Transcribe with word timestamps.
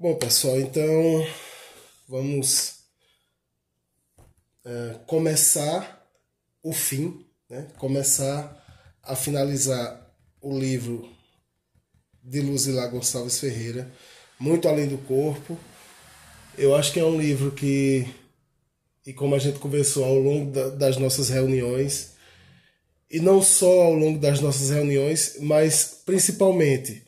Bom, 0.00 0.14
pessoal, 0.14 0.60
então 0.60 1.26
vamos 2.08 2.84
é, 4.64 4.94
começar 5.08 6.08
o 6.62 6.72
fim, 6.72 7.26
né? 7.50 7.66
começar 7.78 8.64
a 9.02 9.16
finalizar 9.16 10.08
o 10.40 10.56
livro 10.56 11.10
de 12.22 12.40
Luzilá 12.40 12.86
Gonçalves 12.86 13.40
Ferreira, 13.40 13.92
Muito 14.38 14.68
Além 14.68 14.86
do 14.86 14.98
Corpo. 14.98 15.58
Eu 16.56 16.76
acho 16.76 16.92
que 16.92 17.00
é 17.00 17.04
um 17.04 17.20
livro 17.20 17.50
que, 17.50 18.06
e 19.04 19.12
como 19.12 19.34
a 19.34 19.40
gente 19.40 19.58
conversou 19.58 20.04
ao 20.04 20.14
longo 20.14 20.52
da, 20.52 20.68
das 20.68 20.96
nossas 20.96 21.28
reuniões, 21.28 22.12
e 23.10 23.18
não 23.18 23.42
só 23.42 23.82
ao 23.82 23.94
longo 23.94 24.20
das 24.20 24.38
nossas 24.40 24.70
reuniões, 24.70 25.38
mas 25.40 26.02
principalmente 26.06 27.07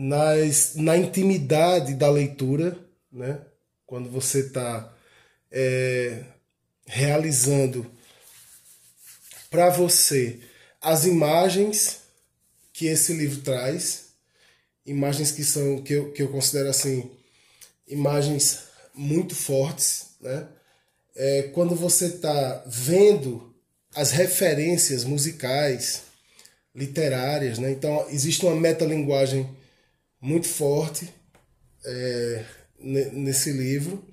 nas, 0.00 0.76
na 0.76 0.96
intimidade 0.96 1.92
da 1.92 2.08
leitura, 2.10 2.74
né? 3.12 3.38
quando 3.84 4.08
você 4.08 4.40
está 4.40 4.90
é, 5.50 6.24
realizando 6.86 7.84
para 9.50 9.68
você 9.68 10.40
as 10.80 11.04
imagens 11.04 11.98
que 12.72 12.86
esse 12.86 13.12
livro 13.12 13.42
traz, 13.42 14.06
imagens 14.86 15.32
que 15.32 15.44
são 15.44 15.82
que 15.82 15.92
eu, 15.92 16.12
que 16.12 16.22
eu 16.22 16.28
considero 16.28 16.70
assim 16.70 17.10
imagens 17.86 18.60
muito 18.94 19.34
fortes, 19.34 20.12
né? 20.18 20.48
É, 21.14 21.42
quando 21.52 21.74
você 21.74 22.06
está 22.06 22.64
vendo 22.66 23.54
as 23.94 24.12
referências 24.12 25.04
musicais, 25.04 26.04
literárias, 26.74 27.58
né? 27.58 27.70
Então 27.70 28.08
existe 28.08 28.46
uma 28.46 28.56
metalinguagem 28.56 29.59
muito 30.20 30.48
forte 30.48 31.08
é, 31.84 32.44
nesse 32.78 33.52
livro. 33.52 34.04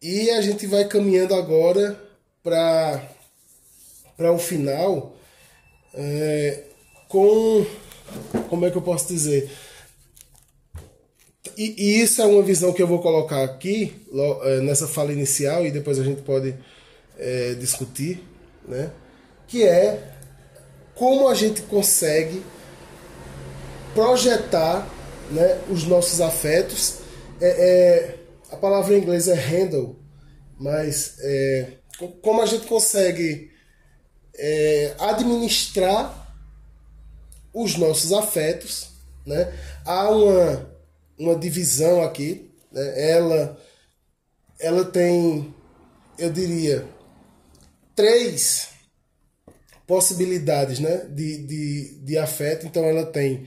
E 0.00 0.30
a 0.30 0.40
gente 0.40 0.66
vai 0.66 0.86
caminhando 0.86 1.34
agora 1.34 1.98
para 2.42 3.00
o 4.32 4.38
final 4.38 5.16
é, 5.94 6.64
com. 7.08 7.64
Como 8.48 8.66
é 8.66 8.70
que 8.70 8.76
eu 8.76 8.82
posso 8.82 9.08
dizer? 9.08 9.50
E, 11.56 11.74
e, 11.78 12.02
isso 12.02 12.20
é 12.20 12.26
uma 12.26 12.42
visão 12.42 12.72
que 12.72 12.82
eu 12.82 12.86
vou 12.86 13.00
colocar 13.00 13.44
aqui, 13.44 13.94
é, 14.42 14.60
nessa 14.60 14.88
fala 14.88 15.12
inicial, 15.12 15.64
e 15.64 15.70
depois 15.70 15.98
a 15.98 16.04
gente 16.04 16.22
pode 16.22 16.54
é, 17.16 17.54
discutir, 17.54 18.22
né? 18.66 18.90
que 19.46 19.62
é 19.62 20.14
como 20.94 21.28
a 21.28 21.34
gente 21.34 21.62
consegue 21.62 22.42
projetar 23.94 24.88
né, 25.30 25.60
os 25.68 25.84
nossos 25.84 26.20
afetos. 26.20 26.98
É, 27.40 27.48
é, 27.48 28.18
a 28.50 28.56
palavra 28.56 28.94
em 28.94 29.00
inglês 29.00 29.28
é 29.28 29.34
handle, 29.34 29.98
mas 30.58 31.16
é, 31.20 31.72
como 32.22 32.42
a 32.42 32.46
gente 32.46 32.66
consegue 32.66 33.50
é, 34.36 34.94
administrar 34.98 36.24
os 37.52 37.76
nossos 37.76 38.12
afetos. 38.12 38.88
Né? 39.24 39.52
Há 39.84 40.10
uma, 40.10 40.70
uma 41.18 41.36
divisão 41.36 42.02
aqui. 42.02 42.50
Né? 42.72 43.10
Ela, 43.10 43.58
ela 44.58 44.84
tem, 44.84 45.54
eu 46.18 46.30
diria, 46.30 46.86
três 47.94 48.70
possibilidades 49.86 50.80
né? 50.80 51.06
de, 51.10 51.38
de, 51.46 51.94
de 52.00 52.18
afeto. 52.18 52.66
Então 52.66 52.84
ela 52.84 53.06
tem 53.06 53.46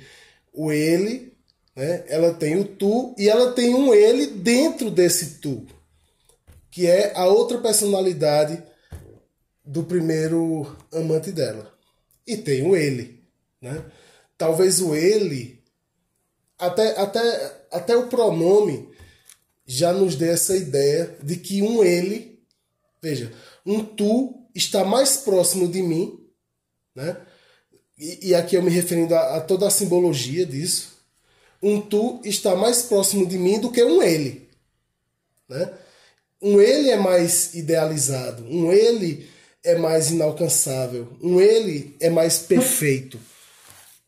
o 0.54 0.72
ele, 0.72 1.37
né? 1.78 2.04
ela 2.08 2.34
tem 2.34 2.58
o 2.58 2.66
tu 2.66 3.14
e 3.20 3.30
ela 3.30 3.52
tem 3.52 3.76
um 3.76 3.94
ele 3.94 4.26
dentro 4.26 4.90
desse 4.90 5.36
tu, 5.36 5.68
que 6.72 6.88
é 6.88 7.16
a 7.16 7.28
outra 7.28 7.60
personalidade 7.60 8.64
do 9.64 9.84
primeiro 9.84 10.76
amante 10.92 11.32
dela. 11.32 11.72
E 12.26 12.36
tem 12.36 12.68
o 12.68 12.76
ele. 12.76 13.24
Né? 13.62 13.86
Talvez 14.36 14.82
o 14.82 14.96
ele, 14.96 15.64
até, 16.58 17.00
até, 17.00 17.66
até 17.72 17.96
o 17.96 18.08
pronome 18.08 18.90
já 19.64 19.94
nos 19.94 20.16
dê 20.16 20.30
essa 20.30 20.58
ideia 20.58 21.16
de 21.22 21.36
que 21.36 21.62
um 21.62 21.84
ele, 21.84 22.40
veja, 23.02 23.32
um 23.64 23.84
tu 23.84 24.48
está 24.56 24.84
mais 24.84 25.18
próximo 25.18 25.68
de 25.68 25.84
mim, 25.84 26.26
né? 26.96 27.18
e, 27.98 28.30
e 28.30 28.36
aqui 28.36 28.56
eu 28.56 28.64
me 28.64 28.72
referindo 28.72 29.14
a, 29.14 29.38
a 29.38 29.42
toda 29.42 29.68
a 29.68 29.72
simbologia 29.72 30.46
disso, 30.46 30.97
um 31.62 31.82
tu 31.82 32.22
está 32.24 32.56
mais 32.56 32.84
próximo 32.84 33.26
de 33.26 33.38
mim 33.38 33.60
do 33.60 33.72
que 33.72 33.84
um 33.84 34.02
ele. 34.02 34.48
Né? 35.50 35.74
Um 36.42 36.62
ele 36.62 36.90
é 36.90 36.98
mais 36.98 37.54
idealizado, 37.56 38.44
um 38.44 38.72
ele 38.72 39.28
é 39.64 39.76
mais 39.76 40.12
inalcançável, 40.12 41.08
um 41.22 41.42
ele 41.42 41.96
é 42.00 42.10
mais 42.10 42.40
perfeito 42.40 43.20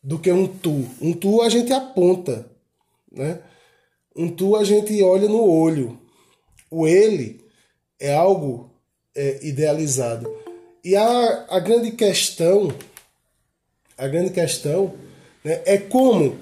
do 0.02 0.18
que 0.18 0.30
um 0.30 0.46
tu. 0.46 0.88
Um 1.00 1.12
tu 1.12 1.42
a 1.42 1.48
gente 1.48 1.72
aponta, 1.72 2.46
né? 3.10 3.40
Um 4.16 4.28
tu 4.28 4.56
a 4.56 4.64
gente 4.64 5.02
olha 5.02 5.28
no 5.28 5.44
olho. 5.44 6.00
O 6.70 6.86
ele 6.86 7.44
é 7.98 8.14
algo 8.14 8.70
é, 9.14 9.44
idealizado. 9.44 10.32
E 10.84 10.96
a, 10.96 11.46
a 11.50 11.58
grande 11.58 11.90
questão 11.92 12.72
a 14.00 14.08
grande 14.08 14.30
questão 14.30 14.94
né, 15.44 15.60
é 15.66 15.76
como, 15.76 16.38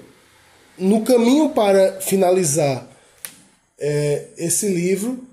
no 0.79 1.03
caminho 1.03 1.49
para 1.49 1.99
finalizar 2.01 2.87
é, 3.77 4.27
esse 4.37 4.67
livro, 4.67 5.25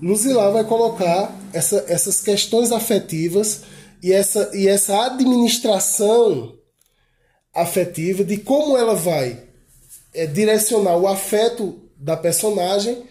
Luzilá 0.00 0.50
vai 0.50 0.64
colocar 0.64 1.32
essa, 1.52 1.84
essas 1.88 2.20
questões 2.20 2.72
afetivas 2.72 3.62
e 4.02 4.12
essa, 4.12 4.50
e 4.52 4.66
essa 4.66 5.06
administração 5.06 6.58
afetiva 7.54 8.24
de 8.24 8.38
como 8.38 8.76
ela 8.76 8.94
vai 8.94 9.44
é, 10.12 10.26
direcionar 10.26 10.96
o 10.96 11.06
afeto 11.06 11.80
da 11.96 12.16
personagem 12.16 13.04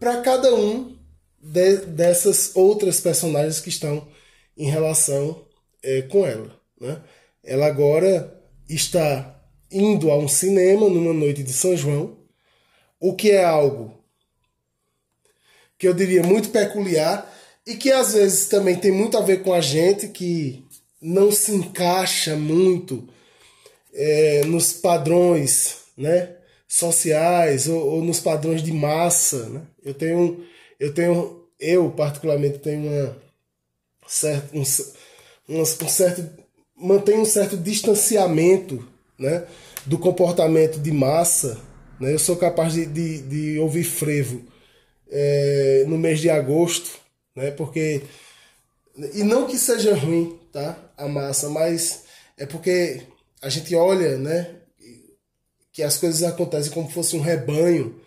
para 0.00 0.22
cada 0.22 0.54
um 0.54 0.96
de, 1.38 1.78
dessas 1.78 2.52
outras 2.54 3.00
personagens 3.00 3.60
que 3.60 3.68
estão 3.68 4.08
em 4.56 4.70
relação 4.70 5.44
é, 5.82 6.02
com 6.02 6.26
ela. 6.26 6.50
Né? 6.80 7.00
Ela 7.44 7.66
agora 7.66 8.42
está 8.68 9.35
indo 9.70 10.10
a 10.10 10.18
um 10.18 10.28
cinema 10.28 10.88
numa 10.88 11.12
noite 11.12 11.42
de 11.42 11.52
São 11.52 11.76
João, 11.76 12.16
o 13.00 13.14
que 13.14 13.30
é 13.30 13.44
algo 13.44 13.92
que 15.78 15.86
eu 15.86 15.94
diria 15.94 16.22
muito 16.22 16.50
peculiar 16.50 17.32
e 17.66 17.74
que 17.76 17.92
às 17.92 18.14
vezes 18.14 18.46
também 18.46 18.76
tem 18.76 18.90
muito 18.90 19.16
a 19.18 19.20
ver 19.20 19.42
com 19.42 19.52
a 19.52 19.60
gente 19.60 20.08
que 20.08 20.64
não 21.00 21.30
se 21.30 21.52
encaixa 21.52 22.36
muito 22.36 23.06
é, 23.92 24.44
nos 24.44 24.72
padrões 24.72 25.78
né, 25.96 26.36
sociais 26.66 27.68
ou, 27.68 27.94
ou, 27.94 28.02
nos 28.02 28.20
padrões 28.20 28.62
de 28.62 28.72
massa. 28.72 29.48
Né? 29.48 29.62
Eu 29.84 29.94
tenho, 29.94 30.44
eu 30.80 30.94
tenho, 30.94 31.44
eu 31.58 31.90
particularmente 31.90 32.58
tenho 32.58 32.88
uma 32.88 33.26
um, 34.54 34.60
um, 35.58 35.60
um 35.60 35.64
certo 35.64 36.46
mantém 36.76 37.18
um 37.18 37.24
certo 37.24 37.56
distanciamento 37.56 38.86
né, 39.18 39.44
do 39.84 39.98
comportamento 39.98 40.78
de 40.78 40.92
massa. 40.92 41.58
Né? 42.00 42.12
Eu 42.12 42.18
sou 42.18 42.36
capaz 42.36 42.72
de, 42.72 42.86
de, 42.86 43.22
de 43.22 43.58
ouvir 43.58 43.84
frevo 43.84 44.42
é, 45.10 45.84
no 45.86 45.96
mês 45.98 46.20
de 46.20 46.30
agosto, 46.30 46.98
né? 47.34 47.50
porque. 47.50 48.02
E 49.12 49.22
não 49.22 49.46
que 49.46 49.58
seja 49.58 49.94
ruim 49.94 50.38
tá, 50.50 50.78
a 50.96 51.06
massa, 51.06 51.50
mas 51.50 52.04
é 52.38 52.46
porque 52.46 53.02
a 53.42 53.48
gente 53.50 53.74
olha 53.74 54.16
né, 54.16 54.54
que 55.70 55.82
as 55.82 55.98
coisas 55.98 56.22
acontecem 56.22 56.72
como 56.72 56.88
se 56.88 56.94
fosse 56.94 57.14
um 57.14 57.20
rebanho 57.20 58.00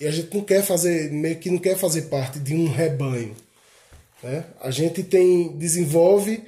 e 0.00 0.06
a 0.06 0.10
gente 0.10 0.34
não 0.34 0.44
quer 0.44 0.62
fazer, 0.62 1.10
meio 1.10 1.36
que 1.38 1.50
não 1.50 1.58
quer 1.58 1.76
fazer 1.76 2.02
parte 2.02 2.38
de 2.38 2.54
um 2.54 2.70
rebanho. 2.70 3.34
Né? 4.22 4.44
A 4.60 4.70
gente 4.70 5.02
tem 5.02 5.56
desenvolve 5.56 6.44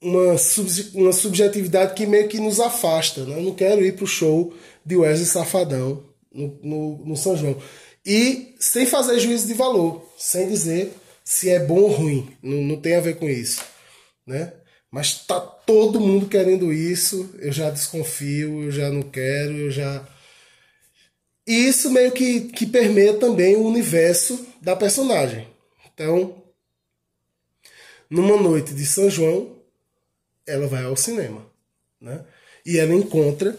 uma, 0.00 0.36
sub, 0.38 0.68
uma 0.94 1.12
subjetividade 1.12 1.94
que 1.94 2.06
meio 2.06 2.28
que 2.28 2.38
nos 2.38 2.60
afasta. 2.60 3.24
Né? 3.24 3.38
Eu 3.38 3.42
não 3.42 3.54
quero 3.54 3.84
ir 3.84 3.94
para 3.94 4.04
o 4.04 4.08
show 4.08 4.54
de 4.84 4.96
Wesley 4.96 5.26
Safadão 5.26 6.04
no, 6.32 6.58
no, 6.62 7.06
no, 7.06 7.16
São 7.16 7.36
João. 7.36 7.60
E 8.04 8.54
sem 8.60 8.86
fazer 8.86 9.18
juízo 9.18 9.46
de 9.46 9.54
valor, 9.54 10.08
sem 10.18 10.48
dizer 10.48 10.92
se 11.24 11.50
é 11.50 11.58
bom 11.58 11.80
ou 11.80 11.88
ruim. 11.88 12.36
Não, 12.42 12.62
não 12.62 12.76
tem 12.80 12.94
a 12.94 13.00
ver 13.00 13.16
com 13.16 13.28
isso. 13.28 13.62
Né? 14.26 14.52
Mas 14.90 15.26
tá 15.26 15.40
todo 15.40 16.00
mundo 16.00 16.28
querendo 16.28 16.72
isso, 16.72 17.34
eu 17.40 17.52
já 17.52 17.70
desconfio, 17.70 18.64
eu 18.64 18.70
já 18.70 18.90
não 18.90 19.02
quero, 19.02 19.52
eu 19.52 19.70
já. 19.70 20.06
E 21.46 21.68
isso 21.68 21.90
meio 21.90 22.12
que, 22.12 22.42
que 22.42 22.66
permeia 22.66 23.14
também 23.14 23.56
o 23.56 23.66
universo 23.66 24.46
da 24.60 24.76
personagem. 24.76 25.46
Então, 25.92 26.42
numa 28.08 28.36
noite 28.36 28.74
de 28.74 28.86
São 28.86 29.10
João, 29.10 29.55
ela 30.46 30.66
vai 30.66 30.84
ao 30.84 30.96
cinema, 30.96 31.46
né? 32.00 32.24
E 32.64 32.78
ela 32.78 32.94
encontra 32.94 33.56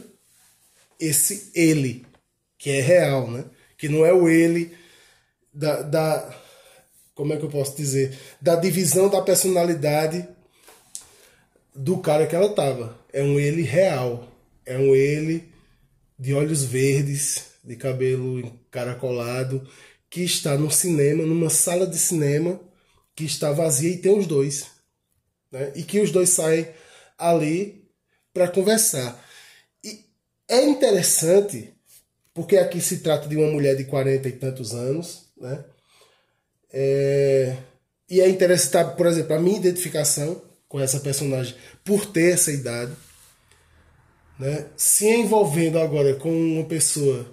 esse 0.99 1.51
ele, 1.53 2.05
que 2.57 2.69
é 2.69 2.81
real, 2.81 3.29
né? 3.29 3.45
Que 3.77 3.87
não 3.87 4.05
é 4.05 4.13
o 4.13 4.27
ele 4.27 4.75
da, 5.53 5.81
da 5.81 6.35
como 7.17 7.33
é 7.33 7.37
que 7.37 7.43
eu 7.43 7.49
posso 7.49 7.75
dizer, 7.75 8.15
da 8.39 8.55
divisão 8.55 9.09
da 9.09 9.21
personalidade 9.21 10.27
do 11.73 11.97
cara 11.97 12.27
que 12.27 12.35
ela 12.35 12.53
tava. 12.53 12.95
É 13.11 13.23
um 13.23 13.39
ele 13.39 13.63
real, 13.63 14.31
é 14.63 14.77
um 14.77 14.95
ele 14.95 15.51
de 16.17 16.33
olhos 16.33 16.63
verdes, 16.63 17.45
de 17.63 17.75
cabelo 17.75 18.39
encaracolado, 18.39 19.67
que 20.09 20.21
está 20.21 20.55
no 20.57 20.69
cinema, 20.69 21.25
numa 21.25 21.49
sala 21.49 21.87
de 21.87 21.97
cinema 21.97 22.59
que 23.15 23.25
está 23.25 23.51
vazia 23.51 23.89
e 23.89 23.97
tem 23.97 24.15
os 24.15 24.27
dois. 24.27 24.67
Né? 25.57 25.71
E 25.75 25.83
que 25.83 25.99
os 25.99 26.11
dois 26.11 26.29
saem 26.29 26.67
ali 27.17 27.83
para 28.33 28.47
conversar. 28.47 29.19
E 29.83 30.05
é 30.47 30.63
interessante, 30.63 31.73
porque 32.33 32.57
aqui 32.57 32.79
se 32.79 32.99
trata 32.99 33.27
de 33.27 33.35
uma 33.35 33.51
mulher 33.51 33.75
de 33.75 33.85
40 33.85 34.29
e 34.29 34.31
tantos 34.33 34.73
anos, 34.73 35.25
né? 35.35 35.65
É, 36.71 37.57
e 38.09 38.21
é 38.21 38.29
interessante, 38.29 38.95
por 38.95 39.07
exemplo, 39.07 39.35
a 39.35 39.39
minha 39.39 39.57
identificação 39.57 40.41
com 40.67 40.79
essa 40.79 40.99
personagem 40.99 41.55
por 41.83 42.05
ter 42.05 42.33
essa 42.33 42.51
idade, 42.51 42.93
né? 44.37 44.67
se 44.75 45.07
envolvendo 45.07 45.79
agora 45.79 46.13
com 46.15 46.29
uma 46.29 46.65
pessoa 46.65 47.25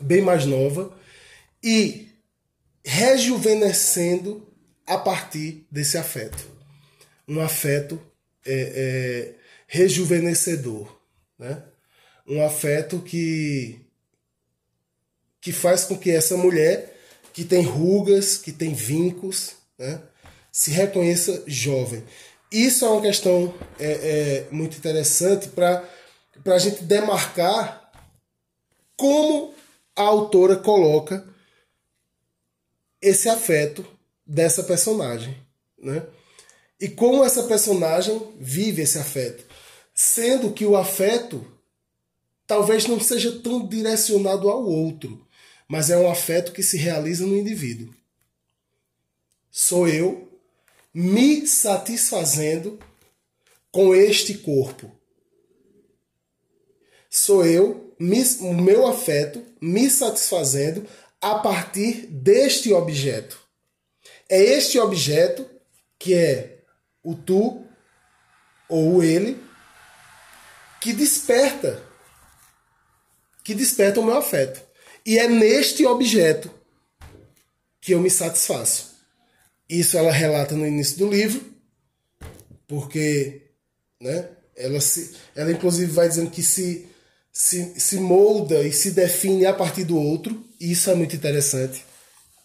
bem 0.00 0.20
mais 0.20 0.44
nova 0.44 0.92
e 1.62 2.08
rejuvenescendo 2.84 4.46
a 4.86 4.98
partir 4.98 5.66
desse 5.70 5.96
afeto. 5.96 6.49
Um 7.30 7.40
afeto 7.40 8.00
é, 8.44 8.52
é, 8.52 9.34
rejuvenescedor. 9.68 11.00
Né? 11.38 11.62
Um 12.26 12.44
afeto 12.44 12.98
que, 12.98 13.80
que 15.40 15.52
faz 15.52 15.84
com 15.84 15.96
que 15.96 16.10
essa 16.10 16.36
mulher 16.36 16.98
que 17.32 17.44
tem 17.44 17.62
rugas, 17.62 18.36
que 18.36 18.50
tem 18.50 18.74
vincos, 18.74 19.52
né? 19.78 20.02
se 20.50 20.72
reconheça 20.72 21.44
jovem. 21.46 22.02
Isso 22.50 22.84
é 22.84 22.88
uma 22.88 23.00
questão 23.00 23.54
é, 23.78 23.92
é 23.92 24.48
muito 24.50 24.76
interessante 24.76 25.48
para 25.50 25.88
a 26.46 26.58
gente 26.58 26.82
demarcar 26.82 27.92
como 28.96 29.54
a 29.94 30.02
autora 30.02 30.56
coloca 30.56 31.24
esse 33.00 33.28
afeto 33.28 33.86
dessa 34.26 34.64
personagem, 34.64 35.36
né? 35.78 36.04
E 36.80 36.88
como 36.88 37.22
essa 37.22 37.42
personagem 37.42 38.20
vive 38.38 38.82
esse 38.82 38.98
afeto, 38.98 39.44
sendo 39.92 40.52
que 40.52 40.64
o 40.64 40.76
afeto 40.76 41.46
talvez 42.46 42.86
não 42.86 42.98
seja 42.98 43.38
tão 43.40 43.66
direcionado 43.66 44.48
ao 44.48 44.64
outro, 44.64 45.26
mas 45.68 45.90
é 45.90 45.96
um 45.96 46.10
afeto 46.10 46.52
que 46.52 46.62
se 46.62 46.76
realiza 46.76 47.26
no 47.26 47.36
indivíduo. 47.36 47.94
Sou 49.50 49.86
eu 49.86 50.28
me 50.92 51.46
satisfazendo 51.46 52.78
com 53.70 53.94
este 53.94 54.34
corpo. 54.34 54.90
Sou 57.08 57.44
eu, 57.44 57.94
o 58.40 58.54
meu 58.54 58.86
afeto, 58.86 59.44
me 59.60 59.88
satisfazendo 59.90 60.86
a 61.20 61.36
partir 61.36 62.06
deste 62.06 62.72
objeto. 62.72 63.38
É 64.28 64.42
este 64.42 64.78
objeto 64.78 65.48
que 65.98 66.14
é 66.14 66.49
o 67.02 67.14
tu 67.14 67.64
ou 68.68 68.96
o 68.96 69.02
ele 69.02 69.42
que 70.80 70.92
desperta 70.92 71.90
que 73.42 73.54
desperta 73.54 74.00
o 74.00 74.04
meu 74.04 74.16
afeto. 74.16 74.62
E 75.04 75.18
é 75.18 75.26
neste 75.26 75.84
objeto 75.84 76.50
que 77.80 77.92
eu 77.92 78.00
me 78.00 78.10
satisfaço. 78.10 78.94
Isso 79.68 79.96
ela 79.96 80.12
relata 80.12 80.54
no 80.54 80.66
início 80.66 80.98
do 80.98 81.10
livro, 81.10 81.44
porque 82.66 83.50
né, 84.00 84.28
ela, 84.56 84.80
se, 84.80 85.16
ela 85.34 85.50
inclusive 85.50 85.90
vai 85.90 86.08
dizendo 86.08 86.30
que 86.30 86.42
se, 86.42 86.86
se, 87.32 87.78
se 87.80 87.96
molda 87.98 88.62
e 88.62 88.72
se 88.72 88.90
define 88.90 89.46
a 89.46 89.54
partir 89.54 89.84
do 89.84 89.98
outro, 89.98 90.44
e 90.60 90.72
isso 90.72 90.90
é 90.90 90.94
muito 90.94 91.16
interessante. 91.16 91.84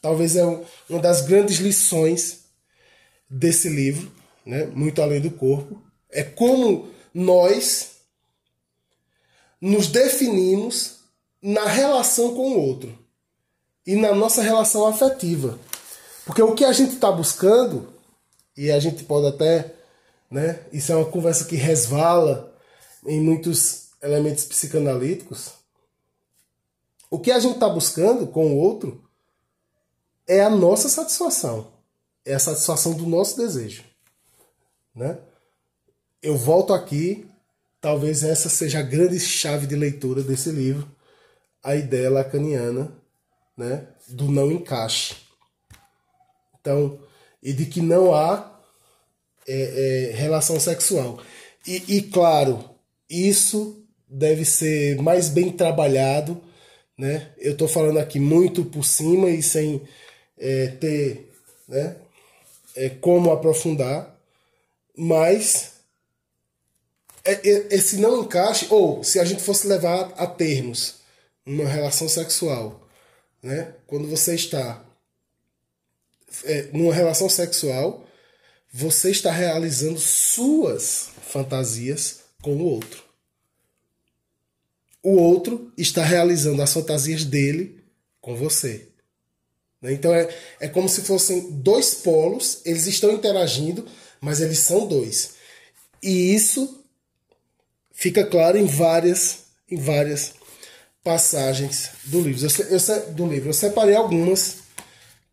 Talvez 0.02 0.36
é 0.36 0.46
um, 0.46 0.64
uma 0.90 1.00
das 1.00 1.22
grandes 1.22 1.58
lições 1.58 2.46
desse 3.30 3.68
livro, 3.70 4.12
né, 4.46 4.66
muito 4.66 5.02
além 5.02 5.20
do 5.20 5.32
corpo, 5.32 5.82
é 6.10 6.24
como 6.24 6.90
nós 7.14 7.96
nos 9.60 9.88
definimos 9.88 11.00
na 11.42 11.66
relação 11.66 12.36
com 12.36 12.52
o 12.52 12.60
outro 12.60 12.98
e 13.86 13.96
na 13.96 14.14
nossa 14.14 14.42
relação 14.42 14.88
afetiva. 14.88 15.60
Porque 16.26 16.42
o 16.42 16.56
que 16.56 16.66
a 16.66 16.74
gente 16.74 16.96
está 16.96 17.12
buscando, 17.12 17.88
e 18.58 18.72
a 18.72 18.80
gente 18.80 19.04
pode 19.04 19.28
até, 19.28 19.74
né, 20.30 20.66
isso 20.72 20.92
é 20.92 20.96
uma 20.96 21.10
conversa 21.10 21.46
que 21.46 21.56
resvala 21.56 22.54
em 23.06 23.22
muitos 23.22 23.90
elementos 24.02 24.46
psicanalíticos, 24.46 25.52
o 27.10 27.20
que 27.20 27.32
a 27.32 27.40
gente 27.40 27.56
está 27.56 27.70
buscando 27.70 28.28
com 28.28 28.54
o 28.54 28.58
outro 28.58 29.04
é 30.28 30.42
a 30.42 30.50
nossa 30.50 30.90
satisfação, 30.90 31.72
é 32.26 32.34
a 32.34 32.40
satisfação 32.40 32.94
do 32.94 33.06
nosso 33.06 33.38
desejo. 33.38 33.84
Né? 34.96 35.18
Eu 36.22 36.38
volto 36.38 36.74
aqui, 36.74 37.28
talvez 37.82 38.24
essa 38.24 38.50
seja 38.50 38.80
a 38.80 38.84
grande 38.84 39.20
chave 39.20 39.68
de 39.68 39.76
leitura 39.76 40.24
desse 40.24 40.50
livro, 40.50 40.90
a 41.64 41.76
ideia 41.76 42.10
lacaniana 42.10 42.92
né, 43.58 43.88
do 44.08 44.32
não 44.32 44.52
encaixe. 44.52 45.16
Então, 46.60 47.00
e 47.42 47.54
de 47.54 47.66
que 47.66 47.82
não 47.82 48.14
há 48.14 48.60
é, 49.48 50.10
é, 50.10 50.16
relação 50.16 50.60
sexual. 50.60 51.20
E, 51.68 51.98
e, 51.98 52.02
claro, 52.02 52.68
isso 53.10 53.84
deve 54.08 54.46
ser 54.46 55.00
mais 55.02 55.30
bem 55.30 55.52
trabalhado. 55.52 56.42
Né? 56.98 57.32
Eu 57.38 57.52
estou 57.54 57.68
falando 57.68 58.00
aqui 58.00 58.20
muito 58.20 58.66
por 58.66 58.84
cima 58.84 59.30
e 59.30 59.44
sem 59.44 59.82
é, 60.38 60.68
ter 60.68 61.32
né, 61.68 61.98
é, 62.76 62.90
como 62.90 63.32
aprofundar, 63.32 64.15
mas 64.98 65.74
é, 67.24 67.34
é, 67.34 67.68
esse 67.76 67.98
não 67.98 68.22
encaixe, 68.22 68.68
ou 68.70 69.04
se 69.04 69.20
a 69.20 69.26
gente 69.26 69.42
fosse 69.42 69.68
levar 69.68 70.14
a 70.18 70.28
termos, 70.28 70.96
uma 71.46 71.68
relação 71.68 72.08
sexual, 72.08 72.88
né? 73.42 73.76
Quando 73.88 74.08
você 74.08 74.36
está 74.36 74.84
é, 76.44 76.70
numa 76.74 76.94
relação 76.94 77.30
sexual, 77.30 78.06
você 78.72 79.12
está 79.12 79.32
realizando 79.32 80.00
suas 80.00 81.10
fantasias 81.28 82.22
com 82.42 82.56
o 82.56 82.66
outro. 82.66 83.04
O 85.02 85.16
outro 85.16 85.72
está 85.78 86.04
realizando 86.04 86.62
as 86.62 86.74
fantasias 86.74 87.24
dele 87.24 87.84
com 88.20 88.36
você. 88.36 88.88
Né? 89.82 89.94
Então 89.94 90.14
é, 90.14 90.28
é 90.60 90.68
como 90.68 90.90
se 90.90 91.02
fossem 91.02 91.52
dois 91.52 91.94
polos, 91.94 92.62
eles 92.66 92.88
estão 92.88 93.12
interagindo, 93.12 93.88
mas 94.22 94.42
eles 94.42 94.60
são 94.60 94.88
dois. 94.88 95.36
E 96.02 96.34
isso 96.34 96.84
fica 97.92 98.26
claro 98.26 98.58
em 98.58 98.66
várias, 98.66 99.46
em 99.70 99.78
várias 99.78 100.34
passagens 101.04 101.92
do 102.06 102.22
livro. 102.22 102.48
Eu, 102.48 102.80
eu, 102.80 103.12
do 103.14 103.28
livro. 103.28 103.50
eu 103.50 103.54
separei 103.54 103.96
algumas 103.96 104.58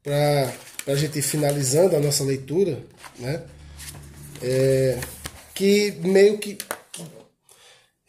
para 0.02 0.52
a 0.86 0.94
gente 0.94 1.18
ir 1.18 1.22
finalizando 1.22 1.96
a 1.96 2.00
nossa 2.00 2.24
leitura, 2.24 2.84
né? 3.18 3.44
É, 4.42 4.98
que 5.54 5.92
meio 6.02 6.38
que, 6.38 6.58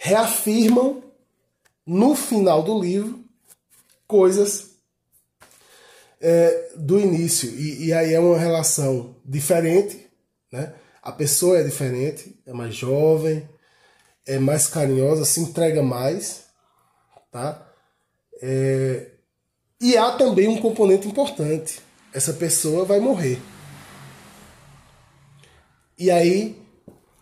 reafirmam 0.03 1.01
no 1.85 2.13
final 2.13 2.61
do 2.61 2.77
livro 2.77 3.23
coisas 4.05 4.71
é, 6.19 6.71
do 6.75 6.99
início. 6.99 7.49
E, 7.49 7.85
e, 7.85 7.93
aí 7.93 8.13
é 8.13 8.19
uma 8.19 8.37
relação 8.37 9.15
diferente, 9.23 10.05
né? 10.53 10.73
A 11.01 11.11
pessoa 11.11 11.59
é 11.59 11.63
diferente, 11.63 12.39
é 12.45 12.53
mais 12.53 12.73
jovem, 12.73 13.49
é 14.25 14.39
mais 14.39 14.67
carinhosa, 14.67 15.25
se 15.25 15.41
entrega 15.41 15.83
mais, 15.83 16.43
Tá? 17.33 17.67
É, 18.43 19.09
e 19.81 19.97
há 19.97 20.11
também 20.11 20.47
um 20.47 20.61
componente 20.61 21.07
importante: 21.07 21.81
essa 22.13 22.31
pessoa 22.31 22.85
vai 22.85 22.99
morrer. 22.99 23.41
E 25.97 26.11
aí 26.11 26.61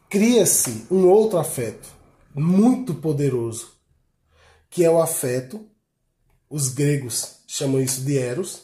cria-se 0.09 0.85
um 0.91 1.07
outro 1.07 1.39
afeto 1.39 1.87
muito 2.35 2.93
poderoso, 2.95 3.71
que 4.69 4.83
é 4.83 4.89
o 4.89 5.01
afeto, 5.01 5.65
os 6.49 6.67
gregos 6.67 7.37
chamam 7.47 7.81
isso 7.81 8.01
de 8.01 8.17
eros, 8.17 8.63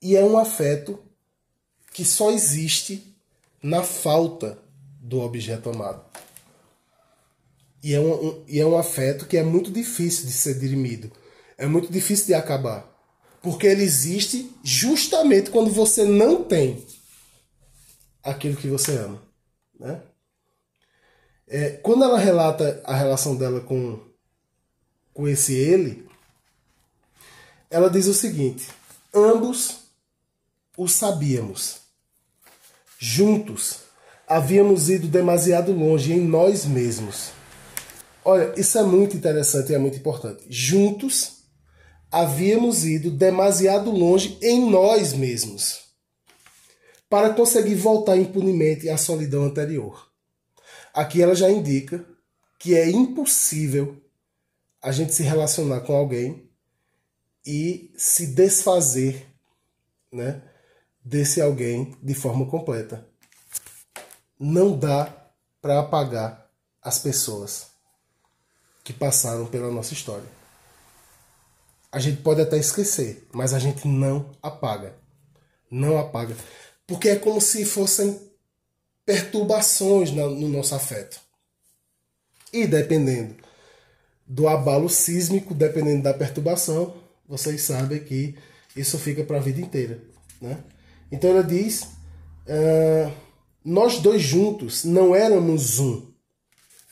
e 0.00 0.16
é 0.16 0.24
um 0.24 0.38
afeto 0.38 0.98
que 1.90 2.04
só 2.04 2.30
existe 2.30 3.14
na 3.62 3.82
falta 3.82 4.58
do 5.00 5.20
objeto 5.20 5.70
amado. 5.70 6.04
E 7.82 7.94
é 7.94 8.00
um, 8.00 8.28
um, 8.28 8.44
e 8.46 8.60
é 8.60 8.66
um 8.66 8.76
afeto 8.76 9.26
que 9.26 9.36
é 9.36 9.42
muito 9.42 9.70
difícil 9.70 10.26
de 10.26 10.32
ser 10.32 10.58
dirimido. 10.58 11.10
É 11.56 11.66
muito 11.66 11.90
difícil 11.90 12.26
de 12.26 12.34
acabar. 12.34 12.86
Porque 13.42 13.66
ele 13.66 13.82
existe 13.82 14.54
justamente 14.62 15.50
quando 15.50 15.70
você 15.70 16.04
não 16.04 16.44
tem 16.44 16.84
aquilo 18.22 18.56
que 18.56 18.68
você 18.68 18.92
ama. 18.96 19.22
Né? 19.78 20.02
É, 21.48 21.70
quando 21.82 22.04
ela 22.04 22.18
relata 22.18 22.82
a 22.84 22.94
relação 22.94 23.34
dela 23.34 23.60
com, 23.60 23.98
com 25.12 25.26
esse 25.26 25.54
ele, 25.54 26.06
ela 27.70 27.88
diz 27.88 28.06
o 28.06 28.14
seguinte: 28.14 28.68
ambos 29.12 29.79
o 30.80 30.88
sabíamos. 30.88 31.80
Juntos 32.98 33.80
havíamos 34.26 34.88
ido 34.88 35.08
demasiado 35.08 35.72
longe 35.72 36.10
em 36.10 36.20
nós 36.20 36.64
mesmos. 36.64 37.32
Olha, 38.24 38.54
isso 38.58 38.78
é 38.78 38.82
muito 38.82 39.14
interessante 39.14 39.72
e 39.72 39.74
é 39.74 39.78
muito 39.78 39.98
importante. 39.98 40.42
Juntos 40.48 41.42
havíamos 42.10 42.86
ido 42.86 43.10
demasiado 43.10 43.90
longe 43.90 44.38
em 44.40 44.70
nós 44.70 45.12
mesmos 45.12 45.80
para 47.10 47.34
conseguir 47.34 47.74
voltar 47.74 48.16
impunemente 48.16 48.88
à 48.88 48.96
solidão 48.96 49.44
anterior. 49.44 50.10
Aqui 50.94 51.20
ela 51.20 51.34
já 51.34 51.50
indica 51.50 52.02
que 52.58 52.74
é 52.74 52.88
impossível 52.88 54.02
a 54.80 54.90
gente 54.92 55.12
se 55.12 55.24
relacionar 55.24 55.82
com 55.82 55.92
alguém 55.92 56.48
e 57.44 57.92
se 57.98 58.28
desfazer 58.28 59.26
né, 60.10 60.42
desse 61.04 61.40
alguém 61.40 61.96
de 62.02 62.14
forma 62.14 62.46
completa. 62.46 63.06
Não 64.38 64.76
dá 64.76 65.14
para 65.60 65.80
apagar 65.80 66.50
as 66.82 66.98
pessoas 66.98 67.66
que 68.82 68.92
passaram 68.92 69.46
pela 69.46 69.70
nossa 69.70 69.92
história. 69.92 70.28
A 71.92 71.98
gente 71.98 72.22
pode 72.22 72.40
até 72.40 72.56
esquecer, 72.56 73.26
mas 73.32 73.52
a 73.52 73.58
gente 73.58 73.86
não 73.86 74.30
apaga. 74.42 74.94
Não 75.70 75.98
apaga. 75.98 76.36
Porque 76.86 77.08
é 77.08 77.16
como 77.16 77.40
se 77.40 77.64
fossem 77.64 78.30
perturbações 79.04 80.10
no 80.12 80.48
nosso 80.48 80.74
afeto. 80.74 81.20
E 82.52 82.66
dependendo 82.66 83.36
do 84.26 84.48
abalo 84.48 84.88
sísmico, 84.88 85.52
dependendo 85.52 86.04
da 86.04 86.14
perturbação, 86.14 86.96
vocês 87.28 87.62
sabem 87.62 88.02
que 88.02 88.36
isso 88.76 88.98
fica 88.98 89.24
para 89.24 89.38
a 89.38 89.40
vida 89.40 89.60
inteira. 89.60 90.00
Né? 90.40 90.62
Então 91.10 91.30
ela 91.30 91.44
diz: 91.44 91.82
uh, 91.82 93.12
nós 93.64 93.98
dois 93.98 94.22
juntos 94.22 94.84
não 94.84 95.14
éramos 95.14 95.78
um. 95.78 96.08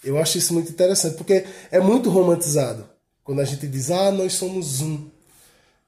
Eu 0.02 0.18
acho 0.18 0.38
isso 0.38 0.54
muito 0.54 0.70
interessante, 0.70 1.16
porque 1.16 1.44
é 1.70 1.80
muito 1.80 2.08
romantizado. 2.10 2.88
Quando 3.24 3.40
a 3.40 3.44
gente 3.44 3.66
diz, 3.66 3.90
ah, 3.90 4.10
nós 4.10 4.34
somos 4.34 4.80
um. 4.80 5.10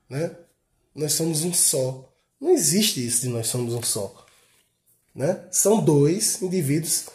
Né? 0.08 0.34
Nós 0.94 1.12
somos 1.12 1.42
um 1.42 1.52
só. 1.52 2.08
Não 2.40 2.50
existe 2.50 3.04
isso 3.04 3.22
de 3.22 3.28
nós 3.28 3.46
somos 3.46 3.72
um 3.72 3.82
só. 3.82 4.26
Né? 5.14 5.42
São 5.50 5.82
dois 5.82 6.42
indivíduos 6.42 7.06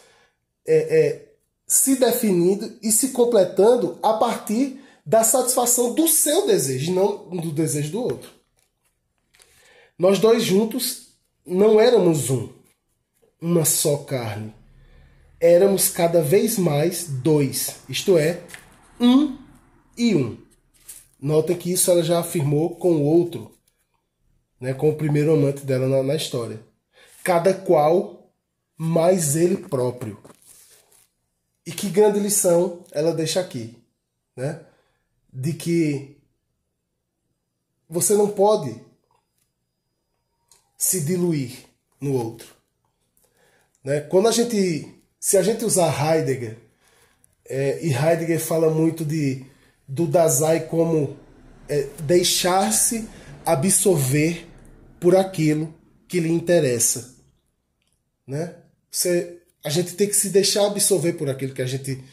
é, 0.65 0.75
é, 0.75 1.33
se 1.67 1.95
definindo 1.97 2.77
e 2.81 2.91
se 2.91 3.09
completando 3.09 3.99
a 4.01 4.13
partir 4.13 4.81
da 5.05 5.23
satisfação 5.23 5.93
do 5.93 6.07
seu 6.07 6.47
desejo, 6.47 6.93
não 6.93 7.29
do 7.37 7.51
desejo 7.51 7.91
do 7.91 8.01
outro. 8.01 8.29
Nós 9.97 10.19
dois 10.19 10.43
juntos 10.43 11.04
não 11.45 11.79
éramos 11.79 12.29
um, 12.29 12.49
uma 13.41 13.65
só 13.65 13.97
carne. 13.97 14.53
Éramos 15.39 15.89
cada 15.89 16.21
vez 16.21 16.57
mais 16.57 17.07
dois, 17.07 17.75
isto 17.89 18.17
é, 18.17 18.41
um 18.99 19.37
e 19.97 20.15
um. 20.15 20.37
Notem 21.19 21.57
que 21.57 21.71
isso 21.71 21.91
ela 21.91 22.03
já 22.03 22.19
afirmou 22.19 22.75
com 22.75 22.93
o 22.93 23.03
outro, 23.03 23.51
né, 24.59 24.73
com 24.73 24.89
o 24.89 24.95
primeiro 24.95 25.33
amante 25.33 25.65
dela 25.65 25.87
na, 25.87 26.01
na 26.01 26.15
história. 26.15 26.59
Cada 27.23 27.53
qual 27.53 28.31
mais 28.77 29.35
ele 29.35 29.57
próprio. 29.57 30.17
E 31.65 31.71
que 31.71 31.89
grande 31.89 32.19
lição 32.19 32.83
ela 32.91 33.13
deixa 33.13 33.39
aqui, 33.39 33.75
né? 34.35 34.61
de 35.35 35.51
que 35.51 36.17
você 37.89 38.15
não 38.15 38.29
pode 38.29 38.81
se 40.77 41.01
diluir 41.01 41.51
no 41.99 42.13
outro. 42.13 42.47
Né? 43.83 44.01
Quando 44.01 44.27
a 44.27 44.31
gente, 44.31 44.93
se 45.19 45.37
a 45.37 45.43
gente 45.43 45.63
usar 45.63 45.89
Heidegger, 45.89 46.57
é, 47.47 47.79
e 47.85 47.93
Heidegger 47.93 48.39
fala 48.39 48.69
muito 48.69 49.05
de 49.05 49.45
do 49.87 50.07
Dazai 50.07 50.61
como 50.67 51.15
é, 51.69 51.87
deixar-se 52.03 53.07
absorver 53.45 54.47
por 54.99 55.15
aquilo 55.15 55.73
que 56.07 56.19
lhe 56.19 56.29
interessa, 56.29 57.15
né? 58.25 58.55
Você, 58.89 59.39
a 59.63 59.69
gente 59.69 59.93
tem 59.93 60.07
que 60.07 60.15
se 60.15 60.29
deixar 60.29 60.65
absorver 60.65 61.13
por 61.13 61.29
aquilo 61.29 61.53
que 61.53 61.61
a 61.61 61.67
gente 61.67 62.03